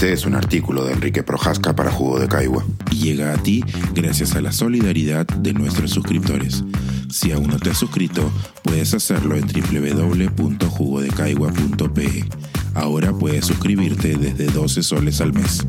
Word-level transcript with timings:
Este 0.00 0.14
es 0.14 0.24
un 0.24 0.34
artículo 0.34 0.86
de 0.86 0.94
Enrique 0.94 1.22
Projasca 1.22 1.76
para 1.76 1.90
Jugo 1.90 2.18
de 2.18 2.26
Caigua 2.26 2.64
y 2.90 3.00
llega 3.00 3.34
a 3.34 3.36
ti 3.36 3.62
gracias 3.92 4.34
a 4.34 4.40
la 4.40 4.50
solidaridad 4.50 5.26
de 5.26 5.52
nuestros 5.52 5.90
suscriptores. 5.90 6.64
Si 7.10 7.32
aún 7.32 7.48
no 7.48 7.58
te 7.58 7.68
has 7.68 7.76
suscrito, 7.76 8.32
puedes 8.62 8.94
hacerlo 8.94 9.36
en 9.36 9.46
www.jugodecaigua.pe. 9.46 12.24
Ahora 12.72 13.12
puedes 13.12 13.44
suscribirte 13.44 14.16
desde 14.16 14.46
12 14.46 14.82
soles 14.82 15.20
al 15.20 15.34
mes. 15.34 15.66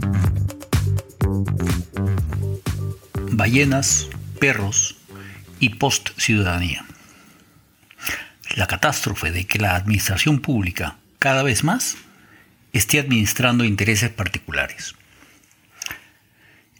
Ballenas, 3.34 4.08
perros 4.40 4.96
y 5.60 5.72
post-ciudadanía. 5.72 6.86
La 8.56 8.68
catástrofe 8.68 9.32
de 9.32 9.46
que 9.46 9.60
la 9.60 9.76
administración 9.76 10.40
pública, 10.40 10.96
cada 11.20 11.44
vez 11.44 11.66
más, 11.66 11.98
esté 12.74 13.00
administrando 13.00 13.64
intereses 13.64 14.10
particulares. 14.10 14.96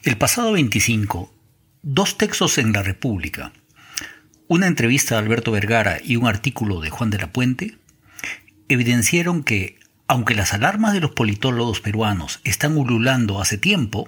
El 0.04 0.18
pasado 0.18 0.54
25, 0.54 1.34
dos 1.84 2.18
textos 2.18 2.58
en 2.58 2.74
La 2.74 2.82
República, 2.82 3.52
una 4.48 4.68
entrevista 4.68 5.16
de 5.16 5.22
Alberto 5.22 5.52
Vergara 5.52 6.00
y 6.04 6.16
un 6.16 6.28
artículo 6.28 6.82
de 6.82 6.90
Juan 6.90 7.10
de 7.10 7.20
la 7.20 7.32
Puente, 7.32 7.78
evidenciaron 8.68 9.44
que, 9.44 9.80
aunque 10.08 10.36
las 10.36 10.54
alarmas 10.54 10.94
de 10.94 11.02
los 11.02 11.12
politólogos 11.12 11.82
peruanos 11.82 12.40
están 12.44 12.78
ululando 12.78 13.42
hace 13.42 13.58
tiempo, 13.58 14.08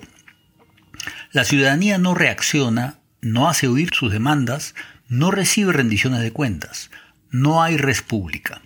la 1.32 1.44
ciudadanía 1.44 1.98
no 1.98 2.14
reacciona, 2.14 3.00
no 3.22 3.50
hace 3.50 3.68
oír 3.68 3.92
sus 3.94 4.12
demandas, 4.12 4.76
no 5.08 5.32
recibe 5.32 5.74
rendiciones 5.74 6.22
de 6.22 6.32
cuentas, 6.32 6.92
no 7.30 7.62
hay 7.62 7.78
res 7.78 8.02
pública. 8.02 8.62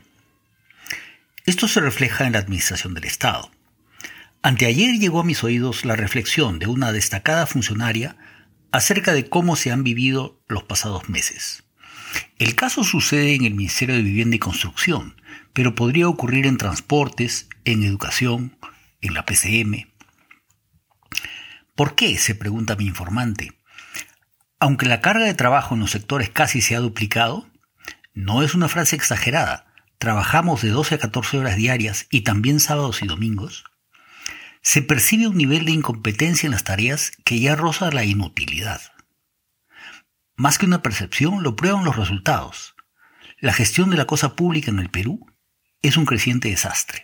Esto 1.47 1.69
se 1.69 1.79
refleja 1.79 2.27
en 2.27 2.33
la 2.33 2.39
administración 2.39 2.93
del 2.93 3.05
Estado. 3.05 3.49
Anteayer 4.41 4.99
llegó 4.99 5.21
a 5.21 5.23
mis 5.23 5.45
oídos 5.45 5.85
la 5.85 5.95
reflexión 5.95 6.59
de 6.59 6.67
una 6.67 6.91
destacada 6.91 7.47
funcionaria 7.47 8.17
acerca 8.73 9.13
de 9.13 9.29
cómo 9.29 9.55
se 9.55 9.71
han 9.71 9.81
vivido 9.85 10.43
los 10.49 10.63
pasados 10.63 11.07
meses. 11.07 11.63
El 12.37 12.55
caso 12.55 12.83
sucede 12.83 13.33
en 13.33 13.45
el 13.45 13.53
Ministerio 13.53 13.95
de 13.95 14.01
Vivienda 14.01 14.35
y 14.35 14.39
Construcción, 14.39 15.21
pero 15.53 15.73
podría 15.73 16.09
ocurrir 16.09 16.47
en 16.47 16.57
transportes, 16.57 17.47
en 17.63 17.83
educación, 17.83 18.57
en 18.99 19.13
la 19.13 19.25
PCM. 19.25 19.87
¿Por 21.75 21.95
qué? 21.95 22.17
se 22.17 22.35
pregunta 22.35 22.75
mi 22.75 22.87
informante. 22.87 23.57
Aunque 24.59 24.85
la 24.85 24.99
carga 24.99 25.23
de 25.23 25.33
trabajo 25.33 25.75
en 25.75 25.79
los 25.79 25.91
sectores 25.91 26.29
casi 26.29 26.59
se 26.59 26.75
ha 26.75 26.81
duplicado, 26.81 27.49
no 28.13 28.43
es 28.43 28.53
una 28.53 28.67
frase 28.67 28.97
exagerada 28.97 29.66
trabajamos 29.97 30.61
de 30.61 30.69
12 30.69 30.95
a 30.95 30.99
14 30.99 31.39
horas 31.39 31.55
diarias 31.55 32.07
y 32.09 32.21
también 32.21 32.59
sábados 32.59 33.01
y 33.01 33.07
domingos, 33.07 33.65
se 34.61 34.81
percibe 34.81 35.27
un 35.27 35.37
nivel 35.37 35.65
de 35.65 35.71
incompetencia 35.71 36.47
en 36.47 36.51
las 36.51 36.63
tareas 36.63 37.11
que 37.23 37.39
ya 37.39 37.55
roza 37.55 37.91
la 37.91 38.03
inutilidad. 38.03 38.81
Más 40.35 40.57
que 40.57 40.65
una 40.65 40.81
percepción, 40.81 41.41
lo 41.41 41.55
prueban 41.55 41.85
los 41.85 41.95
resultados. 41.95 42.75
La 43.39 43.53
gestión 43.53 43.89
de 43.89 43.97
la 43.97 44.05
cosa 44.05 44.35
pública 44.35 44.69
en 44.69 44.79
el 44.79 44.89
Perú 44.89 45.25
es 45.81 45.97
un 45.97 46.05
creciente 46.05 46.49
desastre. 46.49 47.03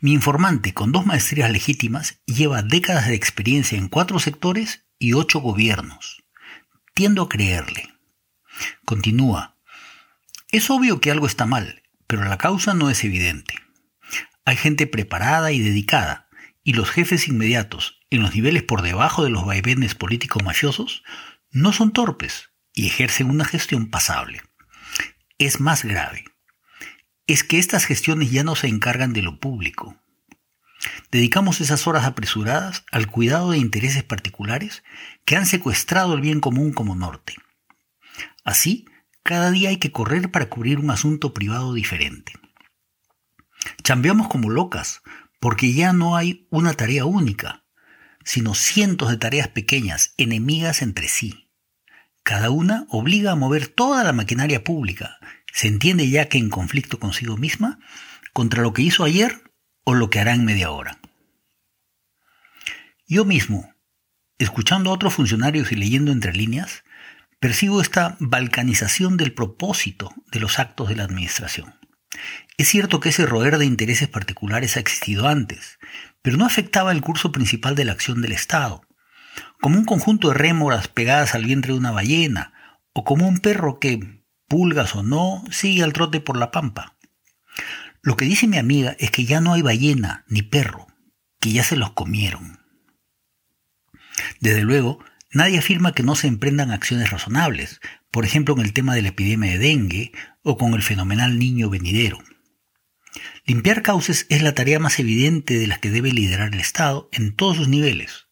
Mi 0.00 0.12
informante, 0.12 0.74
con 0.74 0.90
dos 0.92 1.06
maestrías 1.06 1.50
legítimas, 1.50 2.20
lleva 2.26 2.62
décadas 2.62 3.06
de 3.06 3.14
experiencia 3.14 3.78
en 3.78 3.88
cuatro 3.88 4.18
sectores 4.18 4.84
y 4.98 5.12
ocho 5.12 5.40
gobiernos. 5.40 6.24
Tiendo 6.92 7.22
a 7.22 7.28
creerle. 7.28 7.94
Continúa, 8.84 9.56
es 10.52 10.68
obvio 10.68 11.00
que 11.00 11.10
algo 11.10 11.26
está 11.26 11.46
mal, 11.46 11.82
pero 12.06 12.24
la 12.24 12.36
causa 12.36 12.74
no 12.74 12.90
es 12.90 13.02
evidente. 13.04 13.54
Hay 14.44 14.56
gente 14.56 14.86
preparada 14.86 15.50
y 15.50 15.60
dedicada, 15.60 16.28
y 16.62 16.74
los 16.74 16.90
jefes 16.90 17.26
inmediatos, 17.26 18.00
en 18.10 18.22
los 18.22 18.34
niveles 18.34 18.62
por 18.62 18.82
debajo 18.82 19.24
de 19.24 19.30
los 19.30 19.46
vaivenes 19.46 19.94
políticos 19.94 20.42
mafiosos, 20.42 21.02
no 21.50 21.72
son 21.72 21.92
torpes 21.92 22.50
y 22.74 22.86
ejercen 22.86 23.30
una 23.30 23.46
gestión 23.46 23.90
pasable. 23.90 24.42
Es 25.38 25.58
más 25.58 25.84
grave. 25.84 26.24
Es 27.26 27.44
que 27.44 27.58
estas 27.58 27.86
gestiones 27.86 28.30
ya 28.30 28.44
no 28.44 28.54
se 28.54 28.68
encargan 28.68 29.14
de 29.14 29.22
lo 29.22 29.40
público. 29.40 29.96
Dedicamos 31.10 31.60
esas 31.60 31.86
horas 31.86 32.04
apresuradas 32.04 32.84
al 32.90 33.06
cuidado 33.06 33.52
de 33.52 33.58
intereses 33.58 34.02
particulares 34.02 34.82
que 35.24 35.36
han 35.36 35.46
secuestrado 35.46 36.14
el 36.14 36.20
bien 36.20 36.40
común 36.40 36.72
como 36.72 36.94
norte. 36.94 37.36
Así, 38.44 38.86
cada 39.22 39.50
día 39.50 39.70
hay 39.70 39.78
que 39.78 39.92
correr 39.92 40.30
para 40.30 40.48
cubrir 40.48 40.78
un 40.78 40.90
asunto 40.90 41.32
privado 41.32 41.74
diferente. 41.74 42.32
Chambeamos 43.82 44.28
como 44.28 44.50
locas, 44.50 45.02
porque 45.40 45.72
ya 45.72 45.92
no 45.92 46.16
hay 46.16 46.46
una 46.50 46.74
tarea 46.74 47.04
única, 47.04 47.64
sino 48.24 48.54
cientos 48.54 49.10
de 49.10 49.16
tareas 49.16 49.48
pequeñas, 49.48 50.14
enemigas 50.16 50.82
entre 50.82 51.08
sí. 51.08 51.50
Cada 52.22 52.50
una 52.50 52.86
obliga 52.88 53.32
a 53.32 53.36
mover 53.36 53.66
toda 53.66 54.04
la 54.04 54.12
maquinaria 54.12 54.62
pública, 54.62 55.18
se 55.52 55.68
entiende 55.68 56.08
ya 56.08 56.28
que 56.28 56.38
en 56.38 56.50
conflicto 56.50 56.98
consigo 56.98 57.36
misma, 57.36 57.78
contra 58.32 58.62
lo 58.62 58.72
que 58.72 58.82
hizo 58.82 59.04
ayer 59.04 59.42
o 59.84 59.94
lo 59.94 60.10
que 60.10 60.20
hará 60.20 60.34
en 60.34 60.44
media 60.44 60.70
hora. 60.70 61.00
Yo 63.06 63.24
mismo, 63.24 63.74
escuchando 64.38 64.90
a 64.90 64.94
otros 64.94 65.14
funcionarios 65.14 65.72
y 65.72 65.76
leyendo 65.76 66.12
entre 66.12 66.32
líneas, 66.32 66.84
percibo 67.42 67.80
esta 67.80 68.16
balcanización 68.20 69.16
del 69.16 69.34
propósito 69.34 70.14
de 70.30 70.38
los 70.38 70.60
actos 70.60 70.88
de 70.88 70.94
la 70.94 71.02
Administración. 71.02 71.74
Es 72.56 72.68
cierto 72.68 73.00
que 73.00 73.08
ese 73.08 73.26
roer 73.26 73.58
de 73.58 73.66
intereses 73.66 74.06
particulares 74.06 74.76
ha 74.76 74.80
existido 74.80 75.26
antes, 75.26 75.80
pero 76.22 76.36
no 76.36 76.46
afectaba 76.46 76.92
el 76.92 77.00
curso 77.00 77.32
principal 77.32 77.74
de 77.74 77.84
la 77.84 77.90
acción 77.90 78.22
del 78.22 78.30
Estado, 78.30 78.86
como 79.60 79.76
un 79.76 79.84
conjunto 79.84 80.28
de 80.28 80.34
rémoras 80.34 80.86
pegadas 80.86 81.34
al 81.34 81.44
vientre 81.44 81.72
de 81.72 81.80
una 81.80 81.90
ballena, 81.90 82.78
o 82.92 83.02
como 83.02 83.26
un 83.26 83.40
perro 83.40 83.80
que, 83.80 84.22
pulgas 84.46 84.94
o 84.94 85.02
no, 85.02 85.42
sigue 85.50 85.82
al 85.82 85.92
trote 85.92 86.20
por 86.20 86.36
la 86.36 86.52
pampa. 86.52 86.94
Lo 88.02 88.16
que 88.16 88.24
dice 88.24 88.46
mi 88.46 88.58
amiga 88.58 88.94
es 89.00 89.10
que 89.10 89.24
ya 89.24 89.40
no 89.40 89.54
hay 89.54 89.62
ballena 89.62 90.24
ni 90.28 90.42
perro, 90.42 90.86
que 91.40 91.50
ya 91.50 91.64
se 91.64 91.74
los 91.74 91.90
comieron. 91.90 92.60
Desde 94.38 94.62
luego, 94.62 95.00
Nadie 95.32 95.58
afirma 95.58 95.94
que 95.94 96.02
no 96.02 96.14
se 96.14 96.26
emprendan 96.26 96.70
acciones 96.70 97.10
razonables, 97.10 97.80
por 98.10 98.26
ejemplo 98.26 98.54
en 98.54 98.60
el 98.60 98.74
tema 98.74 98.94
de 98.94 99.02
la 99.02 99.08
epidemia 99.08 99.52
de 99.52 99.58
dengue 99.58 100.12
o 100.42 100.58
con 100.58 100.74
el 100.74 100.82
fenomenal 100.82 101.38
niño 101.38 101.70
venidero. 101.70 102.18
Limpiar 103.46 103.82
cauces 103.82 104.26
es 104.28 104.42
la 104.42 104.54
tarea 104.54 104.78
más 104.78 104.98
evidente 104.98 105.58
de 105.58 105.66
las 105.66 105.78
que 105.78 105.90
debe 105.90 106.12
liderar 106.12 106.52
el 106.52 106.60
Estado 106.60 107.08
en 107.12 107.34
todos 107.34 107.56
sus 107.56 107.68
niveles, 107.68 108.28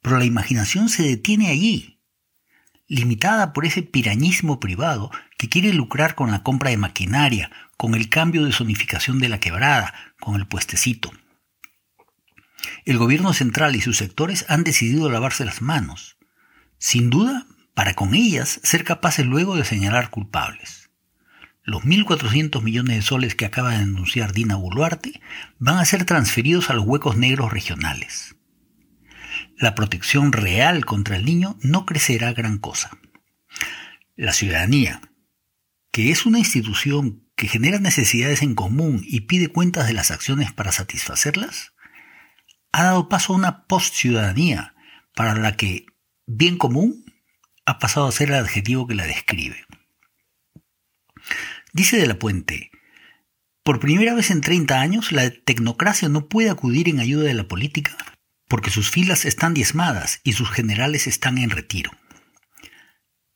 pero 0.00 0.18
la 0.18 0.24
imaginación 0.24 0.88
se 0.88 1.02
detiene 1.02 1.48
allí, 1.48 2.00
limitada 2.86 3.52
por 3.52 3.66
ese 3.66 3.82
pirañismo 3.82 4.60
privado 4.60 5.10
que 5.36 5.48
quiere 5.48 5.72
lucrar 5.72 6.14
con 6.14 6.30
la 6.30 6.42
compra 6.44 6.70
de 6.70 6.76
maquinaria, 6.76 7.50
con 7.76 7.94
el 7.94 8.08
cambio 8.08 8.44
de 8.44 8.52
zonificación 8.52 9.18
de 9.18 9.28
la 9.28 9.40
quebrada, 9.40 9.94
con 10.20 10.36
el 10.36 10.46
puestecito. 10.46 11.12
El 12.84 12.98
gobierno 12.98 13.32
central 13.32 13.74
y 13.74 13.80
sus 13.80 13.96
sectores 13.96 14.44
han 14.48 14.64
decidido 14.64 15.10
lavarse 15.10 15.44
las 15.44 15.62
manos, 15.62 16.18
sin 16.80 17.10
duda, 17.10 17.46
para 17.74 17.94
con 17.94 18.14
ellas 18.14 18.58
ser 18.64 18.84
capaces 18.84 19.24
luego 19.24 19.54
de 19.54 19.64
señalar 19.64 20.10
culpables. 20.10 20.90
Los 21.62 21.82
1.400 21.82 22.62
millones 22.62 22.96
de 22.96 23.02
soles 23.02 23.34
que 23.34 23.44
acaba 23.44 23.70
de 23.70 23.76
anunciar 23.76 24.32
Dina 24.32 24.56
Boluarte 24.56 25.20
van 25.58 25.78
a 25.78 25.84
ser 25.84 26.04
transferidos 26.04 26.70
a 26.70 26.74
los 26.74 26.84
huecos 26.84 27.16
negros 27.16 27.52
regionales. 27.52 28.34
La 29.58 29.74
protección 29.74 30.32
real 30.32 30.86
contra 30.86 31.16
el 31.16 31.26
niño 31.26 31.58
no 31.60 31.84
crecerá 31.84 32.32
gran 32.32 32.58
cosa. 32.58 32.90
La 34.16 34.32
ciudadanía, 34.32 35.02
que 35.92 36.10
es 36.10 36.24
una 36.24 36.38
institución 36.38 37.26
que 37.36 37.46
genera 37.46 37.78
necesidades 37.78 38.40
en 38.40 38.54
común 38.54 39.02
y 39.04 39.22
pide 39.22 39.48
cuentas 39.48 39.86
de 39.86 39.92
las 39.92 40.10
acciones 40.10 40.50
para 40.50 40.72
satisfacerlas, 40.72 41.74
ha 42.72 42.84
dado 42.84 43.08
paso 43.10 43.34
a 43.34 43.36
una 43.36 43.66
post-ciudadanía 43.66 44.74
para 45.14 45.34
la 45.34 45.56
que 45.56 45.86
bien 46.36 46.58
común 46.58 47.04
ha 47.66 47.78
pasado 47.78 48.06
a 48.06 48.12
ser 48.12 48.28
el 48.28 48.36
adjetivo 48.36 48.86
que 48.86 48.94
la 48.94 49.06
describe. 49.06 49.64
Dice 51.72 51.96
de 51.96 52.06
la 52.06 52.18
Puente, 52.18 52.70
por 53.62 53.80
primera 53.80 54.14
vez 54.14 54.30
en 54.30 54.40
30 54.40 54.80
años 54.80 55.12
la 55.12 55.30
tecnocracia 55.30 56.08
no 56.08 56.28
puede 56.28 56.50
acudir 56.50 56.88
en 56.88 57.00
ayuda 57.00 57.24
de 57.24 57.34
la 57.34 57.48
política 57.48 57.96
porque 58.48 58.70
sus 58.70 58.90
filas 58.90 59.24
están 59.24 59.54
diezmadas 59.54 60.20
y 60.24 60.32
sus 60.32 60.50
generales 60.50 61.06
están 61.06 61.38
en 61.38 61.50
retiro. 61.50 61.90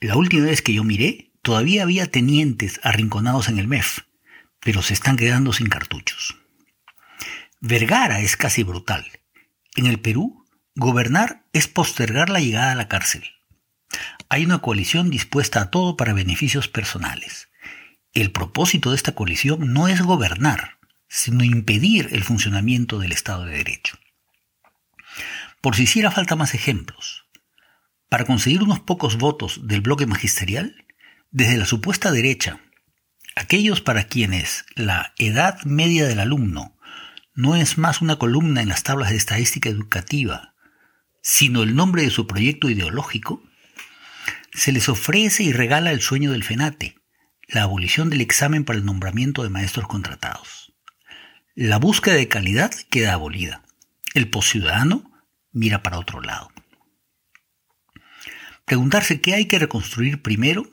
La 0.00 0.16
última 0.16 0.46
vez 0.46 0.60
que 0.60 0.74
yo 0.74 0.82
miré, 0.82 1.32
todavía 1.42 1.82
había 1.84 2.10
tenientes 2.10 2.80
arrinconados 2.82 3.48
en 3.48 3.58
el 3.58 3.68
MEF, 3.68 4.00
pero 4.60 4.82
se 4.82 4.92
están 4.92 5.16
quedando 5.16 5.52
sin 5.52 5.68
cartuchos. 5.68 6.36
Vergara 7.60 8.20
es 8.20 8.36
casi 8.36 8.64
brutal. 8.64 9.06
En 9.76 9.86
el 9.86 10.00
Perú, 10.00 10.43
Gobernar 10.76 11.44
es 11.52 11.68
postergar 11.68 12.30
la 12.30 12.40
llegada 12.40 12.72
a 12.72 12.74
la 12.74 12.88
cárcel. 12.88 13.22
Hay 14.28 14.44
una 14.44 14.58
coalición 14.58 15.08
dispuesta 15.08 15.60
a 15.60 15.70
todo 15.70 15.96
para 15.96 16.12
beneficios 16.14 16.66
personales. 16.66 17.48
El 18.12 18.32
propósito 18.32 18.90
de 18.90 18.96
esta 18.96 19.12
coalición 19.12 19.72
no 19.72 19.86
es 19.86 20.02
gobernar, 20.02 20.78
sino 21.06 21.44
impedir 21.44 22.08
el 22.10 22.24
funcionamiento 22.24 22.98
del 22.98 23.12
Estado 23.12 23.44
de 23.44 23.58
Derecho. 23.58 23.98
Por 25.60 25.76
si 25.76 25.84
hiciera 25.84 26.10
falta 26.10 26.34
más 26.34 26.54
ejemplos, 26.54 27.24
para 28.08 28.24
conseguir 28.24 28.64
unos 28.64 28.80
pocos 28.80 29.16
votos 29.16 29.68
del 29.68 29.80
bloque 29.80 30.06
magisterial, 30.06 30.86
desde 31.30 31.56
la 31.56 31.66
supuesta 31.66 32.10
derecha, 32.10 32.60
aquellos 33.36 33.80
para 33.80 34.08
quienes 34.08 34.64
la 34.74 35.14
edad 35.18 35.62
media 35.64 36.06
del 36.06 36.18
alumno 36.18 36.76
no 37.32 37.54
es 37.54 37.78
más 37.78 38.00
una 38.00 38.16
columna 38.16 38.60
en 38.60 38.70
las 38.70 38.82
tablas 38.82 39.10
de 39.10 39.16
estadística 39.16 39.68
educativa, 39.68 40.53
sino 41.24 41.62
el 41.62 41.74
nombre 41.74 42.02
de 42.02 42.10
su 42.10 42.26
proyecto 42.26 42.68
ideológico, 42.68 43.42
se 44.52 44.72
les 44.72 44.90
ofrece 44.90 45.42
y 45.42 45.52
regala 45.52 45.90
el 45.90 46.02
sueño 46.02 46.30
del 46.30 46.44
FENATE, 46.44 46.96
la 47.48 47.62
abolición 47.62 48.10
del 48.10 48.20
examen 48.20 48.64
para 48.64 48.78
el 48.78 48.84
nombramiento 48.84 49.42
de 49.42 49.48
maestros 49.48 49.88
contratados. 49.88 50.74
La 51.54 51.78
búsqueda 51.78 52.14
de 52.14 52.28
calidad 52.28 52.72
queda 52.90 53.14
abolida. 53.14 53.64
El 54.12 54.28
posciudadano 54.28 55.10
mira 55.50 55.82
para 55.82 55.98
otro 55.98 56.20
lado. 56.20 56.52
Preguntarse 58.66 59.22
qué 59.22 59.34
hay 59.34 59.46
que 59.46 59.58
reconstruir 59.58 60.20
primero 60.20 60.68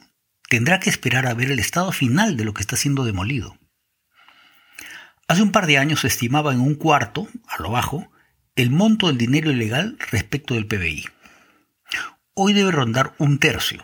tendrá 0.49 0.81
que 0.81 0.89
esperar 0.89 1.27
a 1.27 1.33
ver 1.33 1.49
el 1.49 1.59
estado 1.59 1.93
final 1.93 2.35
de 2.35 2.43
lo 2.43 2.53
que 2.53 2.61
está 2.61 2.75
siendo 2.75 3.05
demolido. 3.05 3.57
Hace 5.29 5.43
un 5.43 5.53
par 5.53 5.65
de 5.65 5.77
años 5.77 6.01
se 6.01 6.07
estimaba 6.07 6.51
en 6.51 6.59
un 6.59 6.75
cuarto, 6.75 7.29
a 7.47 7.61
lo 7.61 7.71
bajo, 7.71 8.11
el 8.61 8.69
monto 8.69 9.07
del 9.07 9.17
dinero 9.17 9.49
ilegal 9.49 9.97
respecto 10.11 10.53
del 10.53 10.67
PBI. 10.67 11.05
Hoy 12.35 12.53
debe 12.53 12.69
rondar 12.69 13.15
un 13.17 13.39
tercio. 13.39 13.83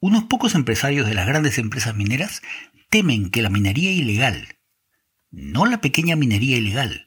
Unos 0.00 0.24
pocos 0.24 0.56
empresarios 0.56 1.06
de 1.06 1.14
las 1.14 1.28
grandes 1.28 1.58
empresas 1.58 1.94
mineras 1.94 2.42
temen 2.90 3.30
que 3.30 3.42
la 3.42 3.50
minería 3.50 3.92
ilegal, 3.92 4.58
no 5.30 5.66
la 5.66 5.80
pequeña 5.80 6.16
minería 6.16 6.56
ilegal, 6.56 7.06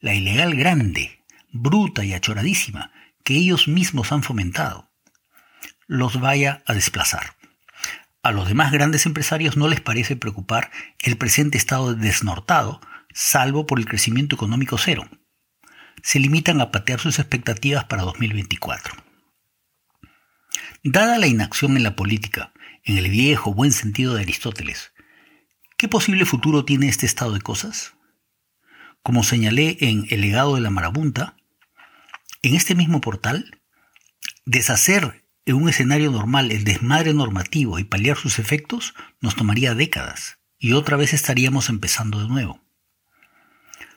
la 0.00 0.14
ilegal 0.14 0.56
grande, 0.56 1.24
bruta 1.52 2.04
y 2.04 2.12
achoradísima, 2.12 2.92
que 3.22 3.34
ellos 3.34 3.68
mismos 3.68 4.10
han 4.10 4.24
fomentado, 4.24 4.90
los 5.86 6.20
vaya 6.20 6.64
a 6.66 6.74
desplazar. 6.74 7.36
A 8.24 8.32
los 8.32 8.48
demás 8.48 8.72
grandes 8.72 9.06
empresarios 9.06 9.56
no 9.56 9.68
les 9.68 9.80
parece 9.80 10.16
preocupar 10.16 10.72
el 11.04 11.16
presente 11.16 11.56
estado 11.56 11.94
desnortado, 11.94 12.80
salvo 13.12 13.64
por 13.64 13.78
el 13.78 13.86
crecimiento 13.86 14.34
económico 14.34 14.76
cero. 14.76 15.08
Se 16.04 16.20
limitan 16.20 16.60
a 16.60 16.70
patear 16.70 17.00
sus 17.00 17.18
expectativas 17.18 17.86
para 17.86 18.02
2024. 18.02 18.94
Dada 20.82 21.18
la 21.18 21.28
inacción 21.28 21.78
en 21.78 21.82
la 21.82 21.96
política, 21.96 22.52
en 22.84 22.98
el 22.98 23.08
viejo 23.08 23.54
buen 23.54 23.72
sentido 23.72 24.12
de 24.12 24.20
Aristóteles, 24.20 24.92
¿qué 25.78 25.88
posible 25.88 26.26
futuro 26.26 26.66
tiene 26.66 26.88
este 26.88 27.06
estado 27.06 27.32
de 27.32 27.40
cosas? 27.40 27.94
Como 29.02 29.24
señalé 29.24 29.78
en 29.80 30.06
El 30.10 30.20
legado 30.20 30.56
de 30.56 30.60
la 30.60 30.68
marabunta, 30.68 31.36
en 32.42 32.54
este 32.54 32.74
mismo 32.74 33.00
portal, 33.00 33.62
deshacer 34.44 35.24
en 35.46 35.56
un 35.56 35.70
escenario 35.70 36.10
normal 36.10 36.52
el 36.52 36.64
desmadre 36.64 37.14
normativo 37.14 37.78
y 37.78 37.84
paliar 37.84 38.18
sus 38.18 38.38
efectos 38.38 38.92
nos 39.22 39.36
tomaría 39.36 39.74
décadas 39.74 40.36
y 40.58 40.74
otra 40.74 40.98
vez 40.98 41.14
estaríamos 41.14 41.70
empezando 41.70 42.20
de 42.20 42.28
nuevo. 42.28 42.60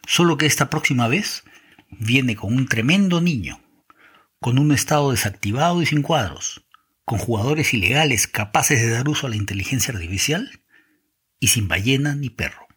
Solo 0.08 0.38
que 0.38 0.46
esta 0.46 0.70
próxima 0.70 1.10
vez 1.10 1.44
viene 1.90 2.36
con 2.36 2.54
un 2.54 2.68
tremendo 2.68 3.22
niño, 3.22 3.62
con 4.40 4.60
un 4.60 4.72
estado 4.72 5.12
desactivado 5.12 5.82
y 5.82 5.86
sin 5.86 6.02
cuadros, 6.02 6.66
con 7.06 7.20
jugadores 7.20 7.74
ilegales 7.74 8.28
capaces 8.28 8.82
de 8.82 8.90
dar 8.90 9.08
uso 9.08 9.28
a 9.28 9.30
la 9.30 9.36
inteligencia 9.36 9.94
artificial 9.94 10.62
y 11.40 11.48
sin 11.48 11.68
ballena 11.68 12.16
ni 12.16 12.30
perro. 12.30 12.68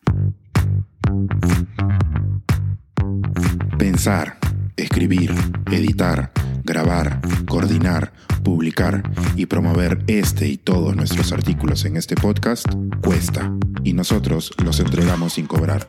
Pensar, 3.78 4.38
escribir, 4.76 5.32
editar, 5.70 6.32
grabar, 6.64 7.20
coordinar, 7.46 8.12
publicar 8.44 9.02
y 9.36 9.46
promover 9.46 10.04
este 10.06 10.48
y 10.48 10.56
todos 10.56 10.94
nuestros 10.96 11.32
artículos 11.32 11.84
en 11.84 11.96
este 11.96 12.14
podcast 12.14 12.66
cuesta 13.02 13.52
y 13.84 13.92
nosotros 13.92 14.52
los 14.64 14.80
entregamos 14.80 15.34
sin 15.34 15.46
cobrar. 15.46 15.88